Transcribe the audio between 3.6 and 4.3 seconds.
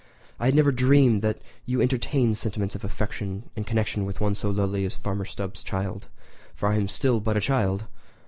connexion with